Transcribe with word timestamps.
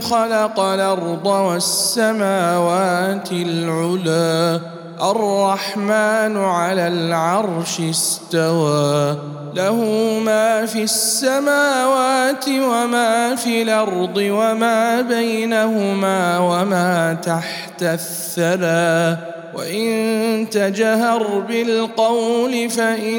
خلق 0.00 0.60
الأرض 0.60 1.26
والسماوات 1.26 3.32
العلى 3.32 4.60
الرحمن 5.02 6.36
على 6.36 6.88
العرش 6.88 7.80
استوى. 7.80 9.16
له 9.54 9.76
ما 10.24 10.66
في 10.66 10.82
السماوات 10.82 12.48
وما 12.48 13.36
في 13.36 13.62
الأرض 13.62 14.16
وما 14.16 15.00
بينهما 15.00 16.38
وما 16.38 17.14
تحت 17.14 17.82
الثرى. 17.82 19.18
وإن 19.54 20.46
تجهر 20.50 21.44
بالقول 21.48 22.70
فإنه 22.70 23.14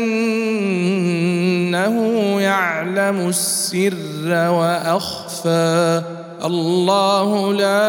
يعلم 2.41 3.30
السر 3.30 4.49
وأخفى. 4.49 6.02
الله 6.45 7.54
لا 7.54 7.85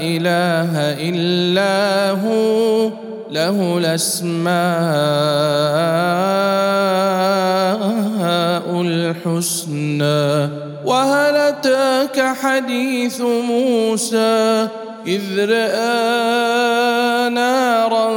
إله 0.00 0.72
إلا 1.10 2.10
هو 2.10 2.90
له 3.30 3.78
الأسماء 3.78 4.56
الحسنى. 8.80 10.50
وهل 10.84 11.36
أتاك 11.36 12.36
حديث 12.42 13.20
موسى؟ 13.20 14.68
إذ 15.06 15.50
رأى 15.50 17.30
نارا 17.30 18.08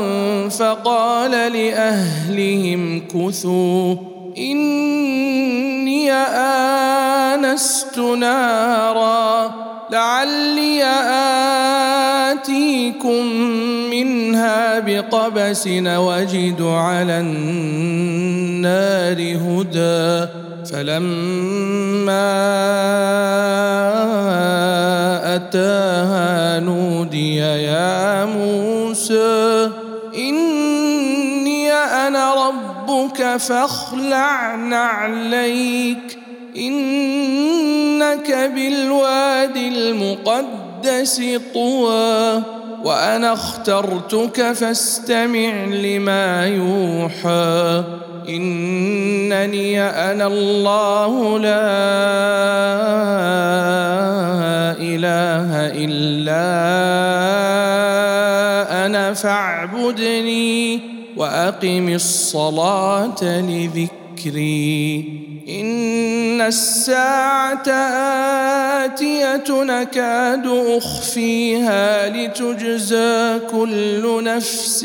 فقال 0.50 1.32
لأهلهم 1.32 3.08
كثوا 3.08 3.96
اني 4.38 4.79
نارا 8.00 9.52
لعلي 9.92 10.84
آتيكم 12.32 13.26
منها 13.92 14.80
بقبس 14.80 15.68
وجد 15.86 16.62
على 16.62 17.20
النار 17.20 18.58
هدى. 19.18 20.30
فلما 20.72 22.30
أتاها 25.36 26.60
نودي 26.60 27.36
يا 27.36 28.26
موسى 28.26 29.70
إني 30.16 31.72
أنا 31.72 32.34
ربك 32.34 33.38
فاخلع 33.38 34.56
نعليك 34.56 36.18
انك 38.14 38.52
بالوادي 38.56 39.68
المقدس 39.68 41.22
طوى 41.54 42.44
وأنا 42.84 43.34
اخترتك 43.34 44.52
فاستمع 44.52 45.66
لما 45.66 46.48
يوحى. 46.48 47.84
إنني 48.30 49.82
أنا 49.82 50.28
الله 50.28 51.40
لا 51.40 51.50
إله 54.80 55.50
إلا 55.86 56.46
أنا 58.86 59.14
فاعبدني 59.14 60.80
وأقم 61.18 61.90
الصلاة 61.90 63.24
لذكري. 63.24 65.29
إن 65.50 66.42
الساعة 66.42 67.70
آتية 68.86 69.64
نكاد 69.64 70.48
أخفيها 70.78 72.10
لتجزى 72.10 73.40
كل 73.52 74.24
نفس 74.24 74.84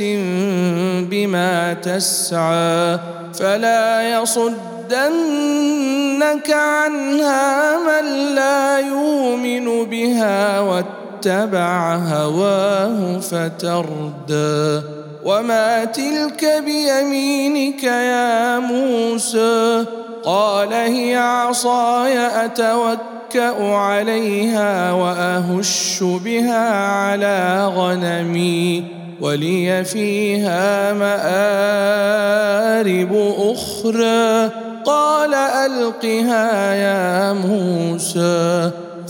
بما 1.11 1.75
تسعى 1.75 2.99
فلا 3.35 4.21
يصدنك 4.23 4.51
عنها 6.51 7.79
من 7.79 8.35
لا 8.35 8.79
يؤمن 8.79 9.85
بها 9.85 10.61
واتبع 10.61 11.95
هواه 11.97 13.19
فتردى 13.19 15.04
وما 15.25 15.85
تلك 15.85 16.63
بيمينك 16.65 17.85
يا 17.85 18.59
موسى 18.59 19.85
قال 20.25 20.73
هي 20.73 21.17
عصاي 21.17 22.19
اتوكا 22.45 23.65
عليها 23.75 24.93
واهش 24.93 26.03
بها 26.03 26.71
على 26.87 27.67
غنمي 27.77 28.85
ولي 29.21 29.85
فيها 29.85 30.93
مارب 30.93 32.15
أخرى 33.39 34.51
قال 34.85 35.35
القها 35.35 36.75
يا 36.75 37.33
موسى 37.33 38.71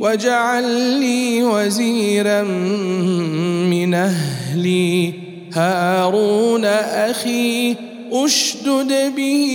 واجعل 0.00 0.64
لي 1.00 1.42
وزيرا 1.42 2.42
من 2.42 3.94
أهلي. 3.94 5.12
هارون 5.52 6.64
أخي 6.64 7.76
اشدد 8.12 9.12
به 9.16 9.46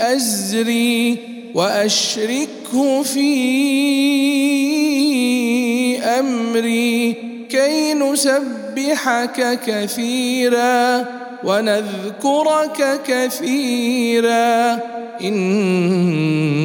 ازري 0.00 1.16
واشركه 1.54 3.02
في 3.02 3.28
امري. 5.98 7.14
كي 7.48 7.94
نسبحك 8.78 9.60
كثيرا 9.66 11.04
ونذكرك 11.44 13.00
كثيرا 13.06 14.78
إنك 15.20 16.58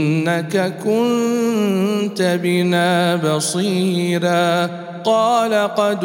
كنت 0.84 2.22
بنا 2.44 3.16
بصيرا 3.16 4.70
قال 5.10 5.54
قد 5.76 6.04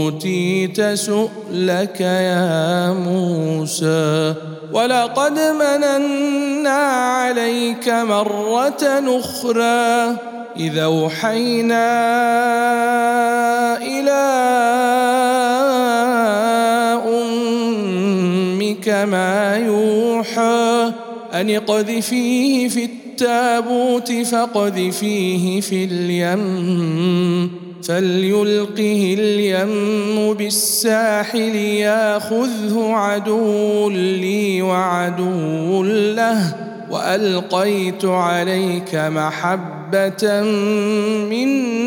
أوتيت 0.00 0.80
سؤلك 0.80 2.00
يا 2.00 2.92
موسى 2.92 4.34
ولقد 4.72 5.38
مننا 5.38 6.78
عليك 7.20 7.88
مرة 7.88 8.84
أخرى 9.20 10.16
إذا 10.56 10.84
أوحينا 10.84 11.86
إلى 13.76 14.24
أمك 17.04 18.88
ما 18.88 19.56
يوحى 19.56 20.92
أن 21.34 21.50
اقذفيه 21.50 22.68
في 22.68 23.03
التابوت 23.14 24.12
فاقذفيه 24.12 25.60
في 25.60 25.84
اليم 25.84 27.50
فليلقه 27.82 29.16
اليم 29.18 30.34
بالساحل 30.34 31.54
ياخذه 31.56 32.90
عدو 32.92 33.90
لي 33.90 34.62
وعدو 34.62 35.82
له 35.84 36.54
وألقيت 36.90 38.04
عليك 38.04 38.94
محبة 38.94 40.42
مني 41.30 41.84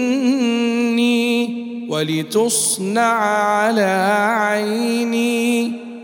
ولتصنع 1.90 3.02
على 3.02 4.28
عيني. 4.30 5.87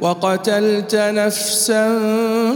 وقتلت 0.00 0.94
نفسا 0.94 1.98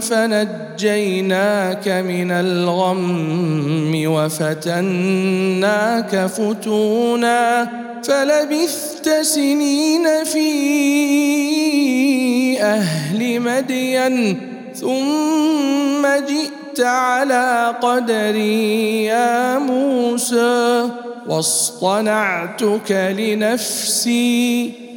فنجيناك 0.01 1.89
من 1.89 2.31
الغم 2.31 4.03
وفتناك 4.07 4.67
فتونا 6.27 7.69
فلبثت 8.05 9.09
سنين 9.23 10.25
في 10.25 10.45
أهل 12.63 13.41
مدين 13.41 14.41
ثم 14.75 16.07
جئت 16.07 16.81
على 16.81 17.75
قدري 17.83 19.05
يا 19.05 19.59
موسى 19.59 20.89
واصطنعتك 21.27 23.15
لنفسي 23.19 24.84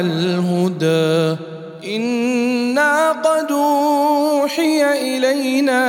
الهدى. 0.00 1.36
إنا 1.96 3.12
قد 3.12 3.52
أوحي 3.52 5.16
إلينا 5.16 5.84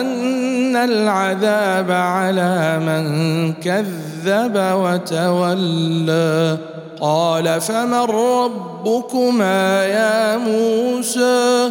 أن 0.00 0.76
العذاب 0.76 1.90
على 1.90 2.78
من 2.78 3.52
كذب 3.52 4.56
وتولى. 4.56 6.58
قال 7.00 7.60
فمن 7.60 7.94
ربكما 7.94 9.86
يا 9.86 10.36
موسى؟ 10.36 11.70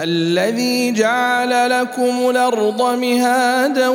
الذي 0.00 0.92
جعل 0.92 1.70
لكم 1.70 2.30
الأرض 2.30 2.82
مهادا 2.82 3.88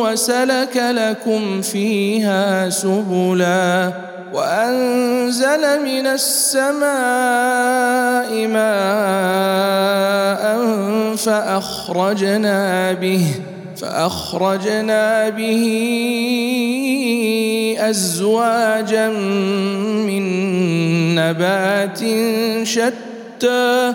وسلك 0.00 0.76
لكم 0.76 1.62
فيها 1.62 2.70
سبلا 2.70 3.92
وأنزل 4.32 5.82
من 5.84 6.06
السماء 6.06 6.86
ماء 8.46 9.58
فأخرجنا 11.16 12.92
به 12.92 13.24
فأخرجنا 13.76 15.28
به 15.28 15.64
أزواجا 17.80 19.08
من 20.08 20.24
نبات 21.14 21.98
شتى 22.62 23.94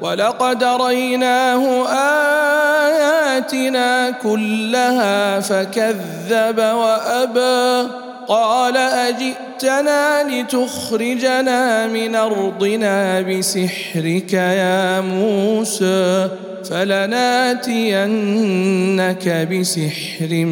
ولقد 0.00 0.64
ريناه 0.64 1.88
آياتنا 2.86 4.10
كلها 4.10 5.40
فكذب 5.40 6.58
وأبى. 6.58 7.88
قال 8.28 8.76
أجئتنا 8.76 10.22
لتخرجنا 10.22 11.86
من 11.86 12.14
أرضنا 12.14 13.20
بسحرك 13.20 14.32
يا 14.32 15.00
موسى 15.00 16.28
فلناتينك 16.70 17.68
بسحر 19.52 20.44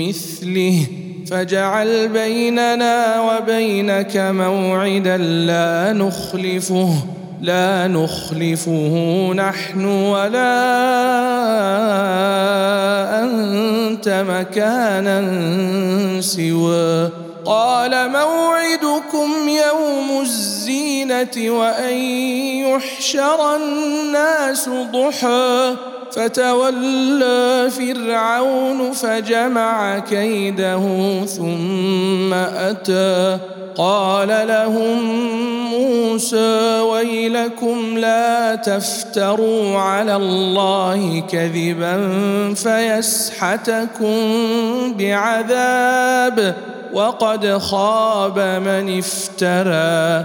مثله. 0.00 0.86
فاجعل 1.30 2.08
بيننا 2.08 3.20
وبينك 3.20 4.16
موعدا 4.16 5.16
لا 5.16 5.92
نخلفه. 5.92 6.92
لا 7.40 7.86
نخلفه 7.88 8.94
نحن 9.34 9.84
ولا 9.84 10.60
أنت 13.22 14.24
مكانا 14.28 15.20
سوى. 16.20 17.08
قال 17.44 18.10
موعدكم 18.10 19.48
يوم 19.48 20.20
الزينة 20.20 21.50
وأن 21.50 21.96
يحشر 22.66 23.56
الناس 23.56 24.68
ضحى. 24.68 25.76
فتولى 26.12 27.70
فرعون 27.70 28.92
فجمع 28.92 29.98
كيده 29.98 30.80
ثم 31.24 32.34
أتى. 32.34 33.38
قال 33.76 34.28
لهم 34.28 35.02
موسى 35.70 36.80
ويلكم 36.80 37.98
لا 37.98 38.54
تفتروا 38.54 39.78
على 39.78 40.16
الله 40.16 41.22
كذبا 41.32 41.94
فيسحتكم 42.54 44.14
بعذاب 44.98 46.54
وقد 46.92 47.58
خاب 47.58 48.38
من 48.38 48.98
افترى. 48.98 50.24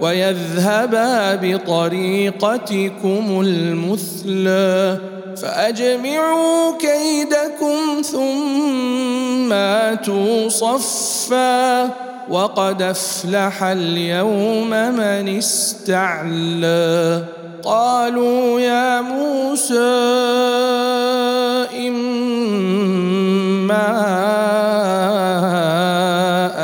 ويذهبا 0.00 1.34
بطريقتكم 1.34 3.40
المثلى 3.46 4.98
فأجمعوا 5.36 6.72
كيدكم 6.78 8.02
ثم 8.02 9.52
آتوا 9.52 10.48
صفا 10.48 11.84
وقد 12.28 12.82
أفلح 12.82 13.62
اليوم 13.62 14.70
من 14.70 15.38
استعلى 15.38 17.24
قالوا 17.64 18.60
يا 18.60 19.00
موسى 19.00 19.74
إما 21.88 23.90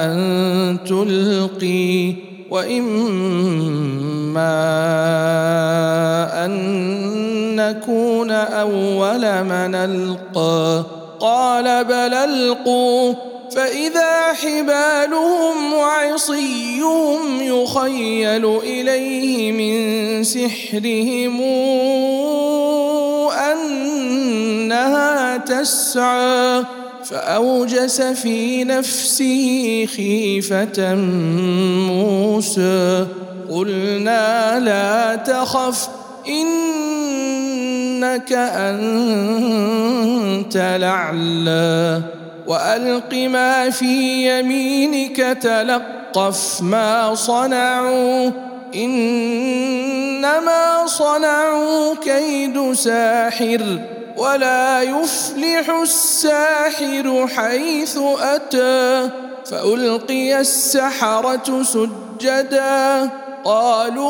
أن 0.05 0.79
تلقي 0.87 2.26
وإما 2.57 4.55
أن 6.45 6.53
نكون 7.57 8.31
أول 8.31 9.45
من 9.45 9.75
ألقى. 9.75 10.85
قال 11.21 11.85
بل 11.85 12.15
ألقوا. 12.15 13.15
فإذا 13.51 14.33
حبالهم 14.33 15.73
وعصيهم 15.73 17.19
يخيل 17.41 18.59
إليه 18.59 19.53
من 19.53 20.25
سحرهم 20.25 21.41
أنها 24.73 25.37
تسعى. 25.37 26.65
فأوجس 27.11 28.01
في 28.01 28.65
نفسه 28.65 29.87
خيفة 29.97 30.95
موسى. 31.91 33.07
قلنا 33.51 34.61
لا 34.61 35.17
تخف 35.17 35.89
إنك 36.29 38.33
أنت 38.33 38.87
الأعلى. 40.57 42.03
وألق 42.47 43.15
ما 43.15 43.71
في 43.71 44.29
يمينك 44.31 45.17
تلقف 45.17 46.63
ما 46.63 47.15
صنعوا. 47.15 48.31
إنما 48.75 50.87
صنعوا 50.87 51.95
كيد 51.95 52.73
ساحر 52.73 53.79
ولا 54.17 54.83
يفلح 54.83 55.71
الساحر 55.83 57.29
حيث 57.37 57.99
أتى 58.21 59.11
فألقي 59.51 60.41
السحرة 60.41 61.63
سجدا. 61.63 63.11
قالوا 63.45 64.07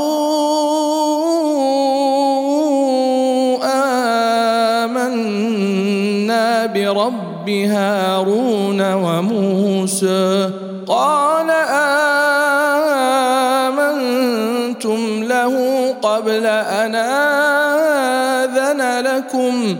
آمنا 4.84 6.66
برب 6.66 7.36
رب 7.46 7.50
هارون 7.50 8.92
وموسى. 8.92 10.50
قال 10.88 11.50
آمنتم 13.70 15.24
له 15.24 15.54
قبل 16.02 16.46
أن 16.46 16.94
آذن 18.34 19.00
لكم. 19.06 19.76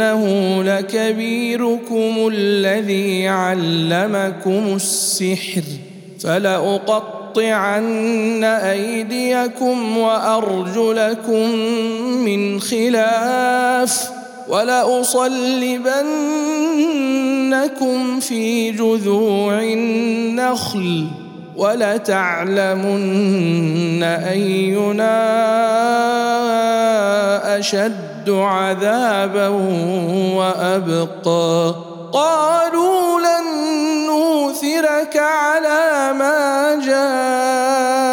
إنه 0.00 0.22
لكبيركم 0.62 2.28
الذي 2.32 3.28
علمكم 3.28 4.76
السحر 4.76 5.62
فلأقطعن 6.20 7.24
أيديكم 8.44 9.98
وأرجلكم 9.98 11.54
من 12.24 12.60
خلاف 12.60 14.10
ولأصلبنكم 14.48 15.80
في 18.20 18.70
جذوع 18.70 19.62
النخل 19.62 21.06
ولتعلمن 21.60 23.00
أينا 24.02 25.16
أشد 27.58 28.30
عذابا 28.30 29.48
وأبقى. 30.36 31.74
قالوا 32.12 33.20
لن 33.20 33.44
نوثرك 34.06 35.16
على 35.16 36.12
ما 36.18 36.74
جاءنا 36.84 38.06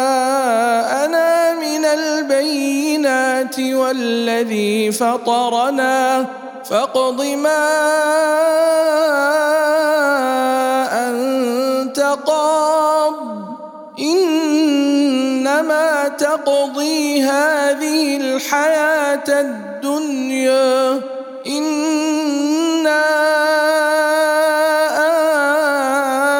من 1.54 1.84
البينات 1.84 3.60
والذي 3.60 4.92
فطرنا. 4.92 6.26
فاقض 6.64 7.22
ما 7.24 7.68
إنما 15.58 16.08
تقضي 16.08 17.22
هذه 17.22 18.16
الحياة 18.16 19.24
الدنيا 19.28 21.00
إنا 21.46 23.04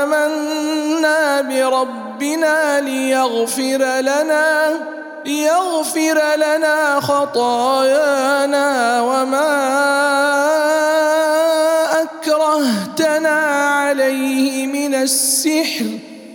آمنا 0.03 1.41
بربنا 1.41 2.81
ليغفر 2.81 4.01
لنا 4.01 4.73
ليغفر 5.25 6.21
لنا 6.37 7.01
خطايانا 7.01 9.01
وما 9.01 9.59
اكرهتنا 12.03 13.39
عليه 13.67 14.67
من 14.67 14.95
السحر 14.95 15.98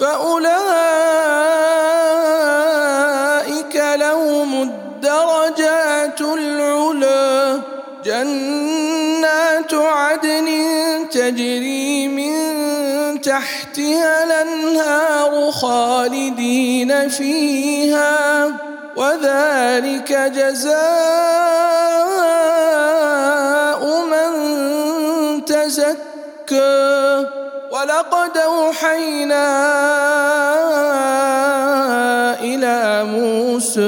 فأولئك 0.00 0.56
لهم 3.76 4.62
الدرجات 4.62 6.20
العلى. 6.20 7.60
جنات 8.04 9.74
عدن 9.74 10.48
تجري 11.10 12.08
من 12.08 12.34
تحتها 13.20 14.24
الأنهار 14.24 15.50
خالدين 15.50 17.08
فيها 17.08 18.46
وذلك 18.96 20.12
جزاء 20.12 20.78
من 24.06 24.30
تزكى. 25.44 27.37
ولقد 27.78 28.36
اوحينا 28.36 29.48
إلى 32.40 33.04
موسى 33.04 33.80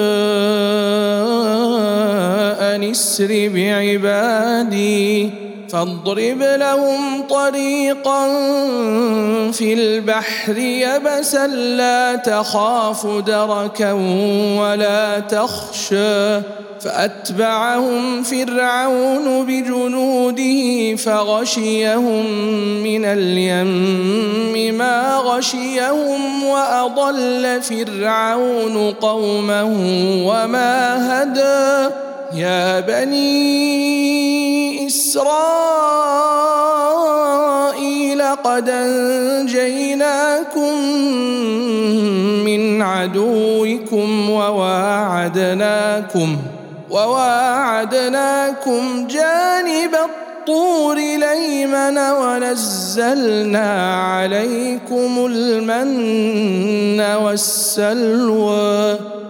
ان 2.74 2.90
اسر 2.90 3.50
بعبادي 3.54 5.30
فاضرب 5.72 6.42
لهم 6.42 7.22
طريقا 7.30 8.26
في 9.52 9.72
البحر 9.74 10.58
يبسا 10.58 11.46
لا 11.46 12.16
تخاف 12.16 13.06
دركا 13.06 13.92
ولا 14.60 15.20
تخشى 15.20 16.40
فأتبعهم 16.80 18.22
فرعون 18.22 19.46
بجنوده 19.46 20.96
فغشيهم 20.96 22.26
من 22.82 23.04
اليم 23.04 24.74
ما 24.78 25.16
غشيهم 25.16 26.44
وأضل 26.44 27.62
فرعون 27.62 28.90
قومه 28.90 29.64
وما 30.26 30.96
هدى 31.22 31.94
يا 32.34 32.80
بني 32.80 34.20
إسرائيل 34.86 35.30
قد 38.22 38.68
أنجيناكم 38.68 39.94
من 42.44 42.82
عدوكم 42.82 44.30
وواعدناكم 44.30 45.56
وواعدناكم 46.90 48.26
جانب 49.06 49.94
الطور 49.94 50.96
ليمن 50.96 51.98
ونزلنا 51.98 53.94
عليكم 54.02 55.26
المن 55.26 57.00
والسلوى 57.00 58.98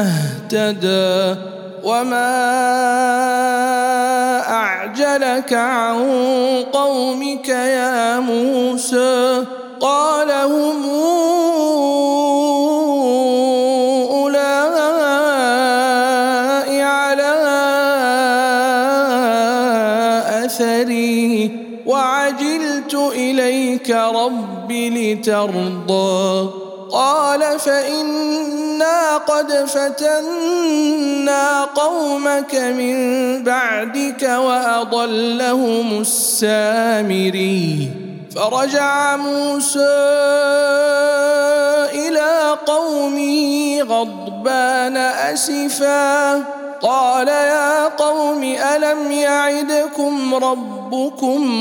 اهتدى 0.00 1.40
وما 1.84 2.30
أعجلك 4.48 5.52
عن 5.52 5.98
قومك 6.72 7.48
يا 7.48 8.20
موسى 8.20 9.44
قال 9.80 10.30
هم 10.30 10.90
إليك 23.30 23.90
رب 23.90 24.72
لترضى 24.72 26.59
قال 27.10 27.58
فإنا 27.58 29.16
قد 29.16 29.52
فتنا 29.66 31.64
قومك 31.64 32.54
من 32.54 32.96
بعدك 33.44 34.22
وأضلهم 34.22 36.00
السامري. 36.00 37.90
فرجع 38.36 39.16
موسى 39.16 39.78
إلى 41.92 42.56
قومه 42.66 43.82
غضبان 43.82 44.96
أسفا. 44.96 46.34
قال 46.82 47.28
يا 47.28 47.88
قوم 47.88 48.42
ألم 48.44 49.12
يعدكم 49.12 50.34
ربكم 50.34 50.79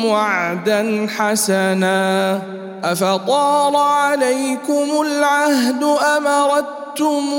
وعدا 0.05 1.07
حسنا 1.17 2.41
أفطال 2.83 3.75
عليكم 3.75 5.01
العهد 5.01 5.83
أمرتم 6.17 7.33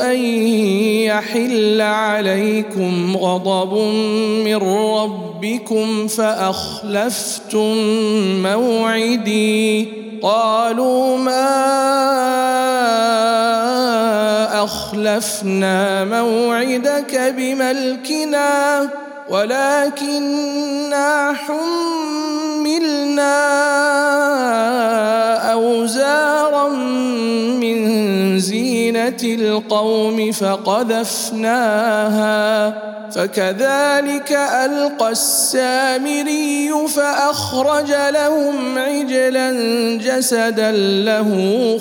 أن 0.00 0.16
يحل 1.04 1.80
عليكم 1.80 3.16
غضب 3.16 3.78
من 4.44 4.56
ربكم 4.56 6.06
فأخلفتم 6.06 7.76
موعدي 8.42 10.05
قالوا 10.26 11.18
ما 11.18 11.46
أخلفنا 14.64 16.04
موعدك 16.04 17.34
بملكنا 17.36 18.88
ولكننا 19.28 21.34
حملنا 21.46 23.36
أوزارا 25.52 26.68
من 26.68 27.95
زينة 28.96 29.22
القوم 29.22 30.32
فقذفناها 30.32 31.76
فكذلك 33.10 34.32
ألقى 34.32 35.10
السامري 35.10 36.70
فأخرج 36.88 37.94
لهم 38.10 38.78
عجلا 38.78 39.50
جسدا 39.98 40.70
له 41.04 41.30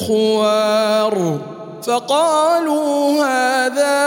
خوار. 0.08 1.40
فقالوا 1.84 3.26
هذا 3.26 3.98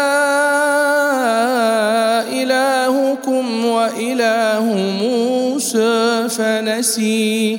إلهكم 2.33 3.65
وإله 3.65 4.65
موسى 5.03 6.29
فنسي. 6.29 7.59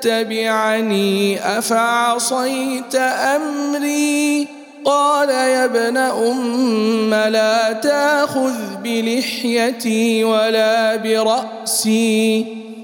تتبعني 0.00 1.40
أفعصيت 1.58 2.94
أمري؟ 2.94 4.46
قال 4.84 5.28
يا 5.28 5.64
ابن 5.64 5.96
أم 5.96 7.14
لا 7.14 7.72
تأخذ 7.72 8.76
بلحيتي 8.82 10.24
ولا 10.24 10.96
برأسي. 10.96 12.46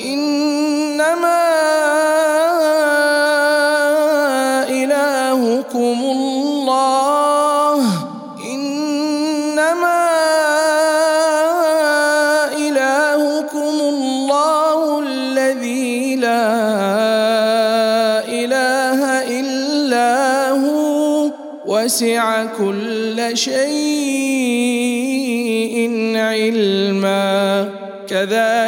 إنما 0.00 1.44
إلهكم 4.70 5.98
الله. 6.04 7.80
إنما 8.54 10.04
إلهكم 12.56 13.76
الله 13.92 15.00
الذي 15.00 16.16
لا 16.16 16.46
إله 18.28 19.00
إلا 19.40 20.50
هو. 20.50 21.30
وسع 21.66 22.44
كل 22.44 23.36
شيء 23.36 24.37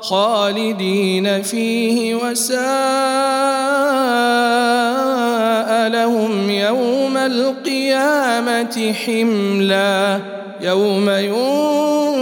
خالدين 0.00 1.42
فيه 1.42 2.14
وساء 2.14 2.60
لهم 5.88 6.50
يوم 6.50 7.16
القيامة 7.16 8.92
حملا 9.06 10.20
يوم 10.60 11.10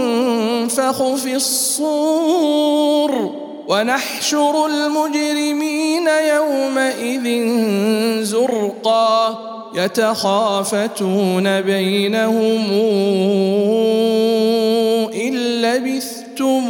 ينفخ 0.09 1.15
في 1.15 1.35
الصور 1.35 3.31
ونحشر 3.67 4.65
المجرمين 4.65 6.07
يومئذ 6.07 7.47
زرقا 8.23 9.39
يتخافتون 9.75 11.61
بينهم 11.61 12.71
إن 15.13 15.33
لبثتم 15.61 16.69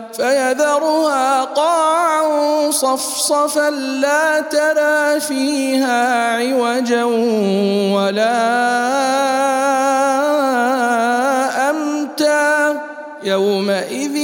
فيذرها 0.13 1.43
قاعا 1.43 2.71
صفصفا 2.71 3.69
لا 3.69 4.39
ترى 4.39 5.19
فيها 5.19 6.35
عوجا 6.37 7.03
ولا 7.93 8.41
أمتا 11.69 12.81
يومئذ 13.23 14.15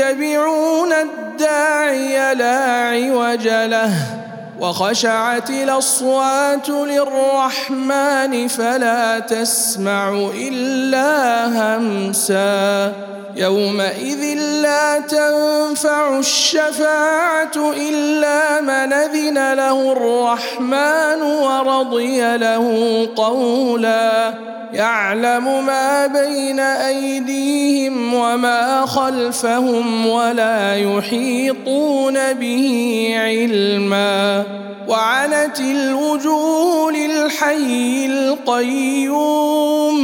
يتبعون 0.00 0.92
الداعي 0.92 2.34
لا 2.34 2.88
عوج 2.90 3.48
له 3.48 4.25
وخشعت 4.60 5.50
الأصوات 5.50 6.68
للرحمن 6.68 8.48
فلا 8.48 9.18
تسمع 9.18 10.30
إلا 10.34 11.46
همسا. 11.46 12.92
يومئذ 13.36 14.38
لا 14.62 15.00
تنفع 15.00 16.18
الشفاعة 16.18 17.56
إلا 17.56 18.60
من 18.60 18.92
أذن 18.92 19.52
له 19.52 19.92
الرحمن 19.92 21.22
ورضي 21.22 22.36
له 22.36 23.08
قولا. 23.16 24.34
يعلم 24.76 25.66
ما 25.66 26.06
بين 26.06 26.60
أيديهم 26.60 28.14
وما 28.14 28.86
خلفهم 28.86 30.06
ولا 30.06 30.76
يحيطون 30.76 32.32
به 32.32 33.10
علما. 33.18 34.44
وعنت 34.88 35.60
الوجوه 35.60 36.92
للحي 36.92 38.06
القيوم 38.06 39.96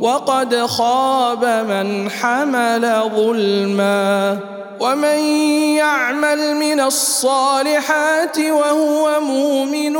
وقد 0.00 0.56
خاب 0.56 1.44
من 1.44 2.10
حمل 2.10 3.00
ظلما. 3.16 4.38
ومن 4.80 5.18
يعمل 5.76 6.54
من 6.56 6.80
الصالحات 6.80 8.38
وهو 8.38 9.20
مؤمن 9.20 9.96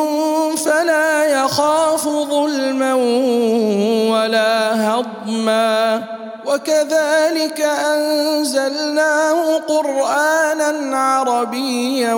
فلا 0.56 1.24
يخاف 1.24 2.08
ظلما 2.08 2.94
ولا 4.12 4.88
هضما. 4.88 6.02
وكذلك 6.46 7.60
أنزلناه 7.60 9.56
قرآنا 9.56 10.96
عربيا 10.96 12.14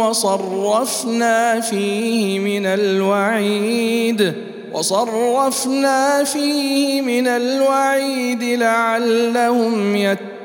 وصرفنا 0.00 1.60
فيه 1.60 2.38
من 2.38 2.66
الوعيد 2.66 4.34
وصرفنا 4.72 6.24
فيه 6.24 7.00
من 7.00 7.26
الوعيد 7.28 8.42
لعلهم 8.42 9.96
يتقون. 9.96 10.41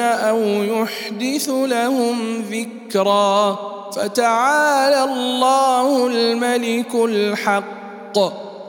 أو 0.00 0.40
يحدث 0.42 1.48
لهم 1.48 2.44
ذكرا 2.50 3.58
فتعالى 3.96 5.04
الله 5.04 6.06
الملك 6.06 6.94
الحق 6.94 8.18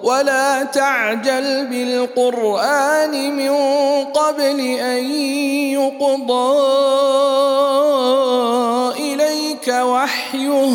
ولا 0.04 0.64
تعجل 0.64 1.68
بالقرآن 1.68 3.36
من 3.36 3.56
قبل 4.06 4.60
أن 4.60 5.12
يقضى 5.72 6.56
إليك 9.00 9.68
وحيه 9.68 10.72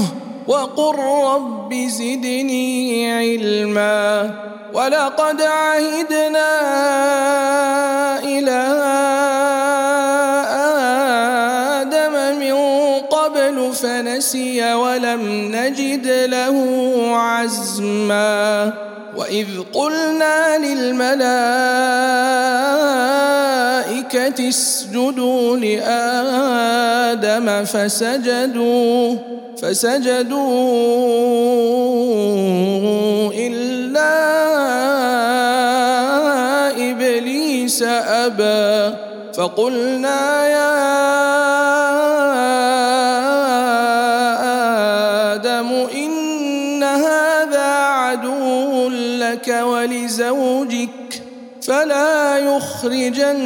وقل 0.48 0.98
رب 1.24 1.74
زدني 1.74 3.12
علما 3.12 4.30
ولقد 4.74 5.42
عهدنا 5.42 6.50
إلى 8.24 8.60
فنسي 14.20 14.60
ولم 14.74 15.48
نجد 15.56 16.04
له 16.28 16.56
عزما. 17.16 18.72
وإذ 19.16 19.46
قلنا 19.72 20.58
للملائكة 20.58 21.28
اسجدوا 24.48 25.56
لآدم 25.56 27.46
فسجدوا 27.64 29.16
فسجدوا 29.62 30.50
إلا 33.34 34.12
إبليس 36.90 37.82
أبى. 37.82 38.96
فقلنا 39.34 40.46
يا 40.46 40.70
فلا 51.70 52.38
يخرجنكما 52.38 53.40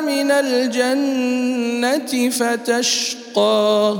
من 0.00 0.30
الجنة 0.30 2.30
فتشقى. 2.30 3.96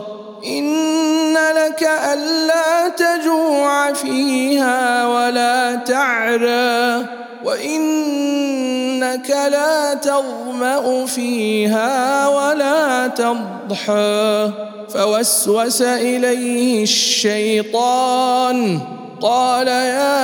إن 0.46 1.34
لك 1.34 1.88
ألا 2.12 2.88
تجوع 2.88 3.92
فيها 3.92 5.06
ولا 5.06 5.74
تعرى. 5.74 7.06
وإنك 7.44 9.30
لا 9.30 9.94
تظمأ 9.94 11.06
فيها 11.06 12.28
ولا 12.28 13.06
تضحى. 13.06 14.50
فوسوس 14.94 15.82
إليه 15.82 16.82
الشيطان. 16.82 18.80
قال 19.22 19.68
يا 19.68 20.20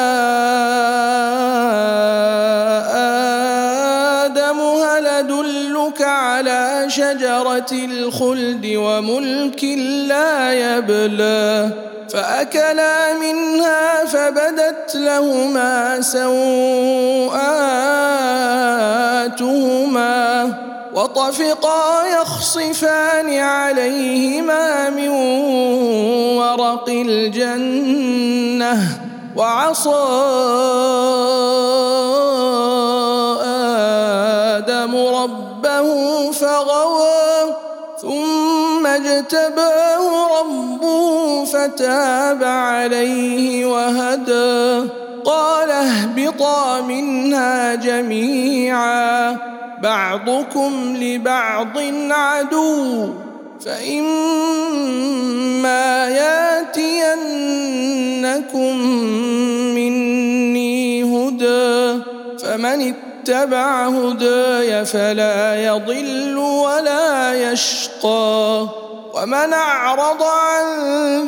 آدم 4.26 4.60
هل 4.60 5.06
أدلك 5.06 6.02
على 6.02 6.84
شجرة 6.88 7.72
الخلد 7.72 8.72
وملك 8.76 9.64
لا 10.08 10.52
يبلى؟ 10.52 11.70
فأكلا 12.12 13.14
منها 13.14 14.04
فبدت 14.04 14.94
لهما 14.94 16.00
سوءاتهما. 16.00 17.46
وطفقا 20.96 22.06
يخصفان 22.06 23.38
عليهما 23.38 24.90
من 24.90 25.08
ورق 26.38 26.88
الجنة 26.88 28.78
وعصى 29.36 29.90
آدم 34.56 34.96
ربه 34.96 35.88
فغوى 36.32 37.54
ثم 38.02 38.86
اجتباه 38.86 40.40
ربه 40.40 41.44
فتاب 41.44 42.44
عليه 42.44 43.66
وهدى. 43.66 44.88
قال 45.24 45.70
اهبطا 45.70 46.80
منها 46.80 47.74
جميعا. 47.74 49.55
بعضكم 49.86 50.96
لبعض 50.96 51.78
عدو 52.10 53.08
فإما 53.64 54.88
ياتينكم 56.08 57.16
مني 59.74 61.02
هدى 61.02 62.02
فمن 62.42 62.94
اتبع 62.94 63.88
هداي 63.88 64.84
فلا 64.84 65.64
يضل 65.64 66.36
ولا 66.36 67.34
يشقى 67.52 68.66
ومن 69.14 69.52
أعرض 69.52 70.22
عن 70.22 70.66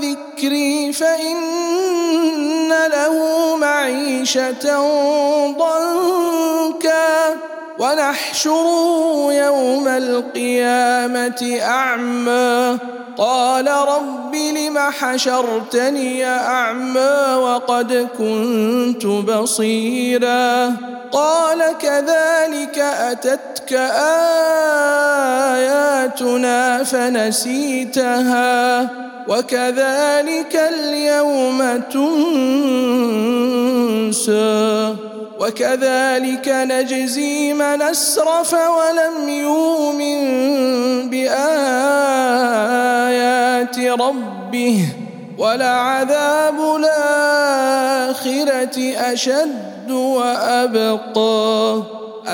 ذكري 0.00 0.92
فإن 0.92 2.68
له 2.68 3.56
معيشة 3.56 4.78
ضنكا. 5.46 7.36
ونحشره 7.78 9.32
يوم 9.32 9.88
القيامة 9.88 11.58
أعمى. 11.62 12.78
قال 13.18 13.68
رب 13.68 14.34
لم 14.34 14.78
حشرتني 14.78 16.26
أعمى 16.26 17.34
وقد 17.34 18.08
كنت 18.18 19.06
بصيرا. 19.06 20.76
قال 21.12 21.62
كذلك 21.78 22.78
أتتك 22.78 23.72
آياتنا 25.52 26.84
فنسيتها. 26.84 28.38
وكذلك 29.28 30.60
اليوم 30.72 31.82
تنسى 31.92 32.28
وكذلك 35.40 36.48
نجزي 36.48 37.52
من 37.52 37.82
أسرف 37.82 38.52
ولم 38.52 39.28
يؤمن 39.28 40.20
بآيات 41.10 41.38
ربه 43.78 44.86
ولعذاب 45.38 46.76
الآخرة 46.76 48.78
أشد 49.12 49.90
وأبقى 49.90 51.82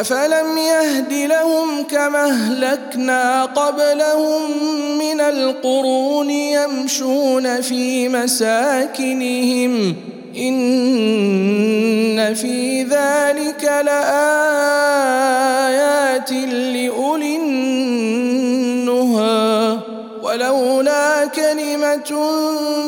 أفلم 0.00 0.58
يهد 0.58 1.12
لهم 1.12 1.82
كما 1.82 2.24
أهلكنا 2.24 3.44
قبلهم 3.44 4.42
من 4.98 5.20
القرون 5.20 6.30
يمشون 6.30 7.60
في 7.60 8.08
مساكنهم 8.08 9.96
إن 10.38 12.34
في 12.34 12.82
ذلك 12.82 13.64
لآيات 13.64 13.94
لأولي 16.32 17.36
النهى 17.36 18.64
ولولا 20.22 20.73
كلمة 21.44 22.10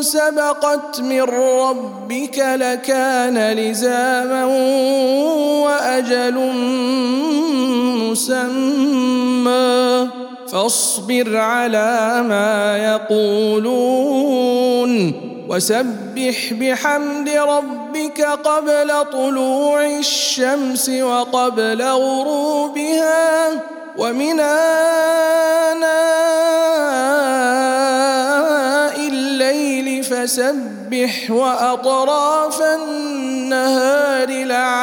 سبقت 0.00 1.00
من 1.00 1.22
ربك 1.22 2.38
لكان 2.38 3.52
لزاما 3.52 4.44
وأجل 5.64 6.34
مسمى. 8.10 10.08
فاصبر 10.52 11.36
على 11.36 12.24
ما 12.28 12.78
يقولون 12.78 14.16
وسبح 15.48 16.52
بحمد 16.52 17.28
ربك 17.28 18.20
قبل 18.20 19.04
طلوع 19.12 19.86
الشمس 19.86 20.88
وقبل 20.88 21.82
غروبها 21.82 23.48
ومن 23.98 24.40
آناء 24.40 25.86
فسبح 30.26 31.30
وأطراف 31.30 32.62
النهار 32.62 34.44
لعلك 34.44 34.76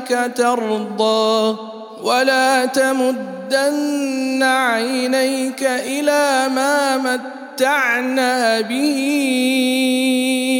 لعلك 0.00 0.32
ترضى 0.36 1.56
ولا 2.02 2.66
تمدن 2.66 4.42
عينيك 4.42 5.62
إلى 5.62 6.48
ما 6.54 6.96
متعنا 6.96 8.60
به 8.60 8.96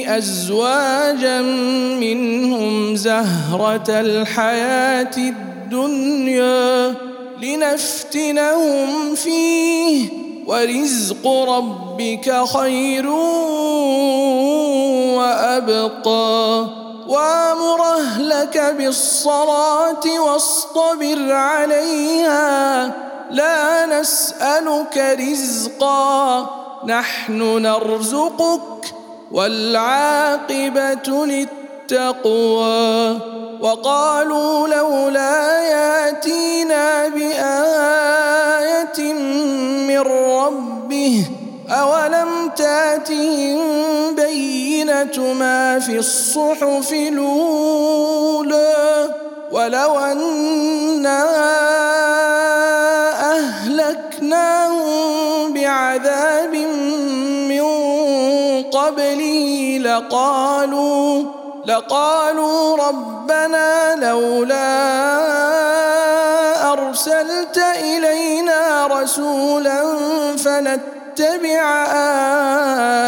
أزواجا 0.09 1.41
منهم 2.01 2.97
زهرة 2.97 4.01
الحياة 4.01 5.17
الدنيا 5.17 6.95
لنفتنهم 7.43 9.15
فيه 9.15 10.20
ورزق 10.51 11.27
ربك 11.27 12.45
خير 12.59 13.07
وأبقى. 15.17 16.67
وأمر 17.09 17.83
أهلك 17.83 18.75
بالصلاة 18.79 20.21
واصطبر 20.21 21.33
عليها. 21.33 22.93
لا 23.31 23.87
نسألك 24.01 25.17
رزقا. 25.21 26.47
نحن 26.87 27.63
نرزقك 27.63 28.95
والعاقبة 29.33 31.27
للتقوى 31.27 31.60
وقالوا 33.61 34.69
لولا 34.69 35.63
ياتينا 35.63 37.09
بآية 37.09 39.13
من 39.89 39.99
ربه 39.99 41.25
أولم 41.71 42.51
تأتهم 42.57 43.59
بينة 44.15 45.35
ما 45.39 45.79
في 45.79 45.99
الصحف 45.99 46.93
الأولى 46.93 48.75
ولو 49.53 49.99
أنا 49.99 51.25
أهلكناهم 53.37 55.53
بعذاب 55.53 56.55
من 57.49 57.63
قبله 58.63 59.79
لقالوا 59.83 61.40
لقالوا 61.67 62.77
ربنا 62.77 63.95
لولا 63.95 64.71
أرسلت 66.73 67.59
إلينا 67.59 68.87
رسولا 68.87 69.97
فنتبع 70.37 71.87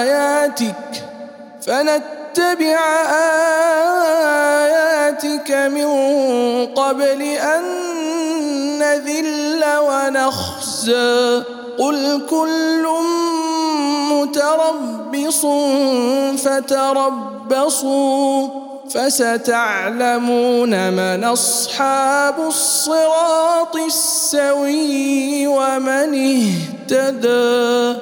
آياتك 0.03 0.75
فنتبع 1.67 2.79
آياتك 5.13 5.51
من 5.51 5.89
قبل 6.67 7.23
أن 7.23 7.63
نذل 8.79 9.65
ونخزى. 9.79 11.43
قل 11.79 12.27
كل 12.31 12.87
متربص 14.13 15.45
فتربصوا 17.53 18.49
فستعلمون 18.91 20.93
من 20.93 21.25
أصحاب 21.25 22.35
الصراط 22.49 23.77
السوي 23.77 25.47
ومن 25.47 26.15
اهتدى 26.15 27.99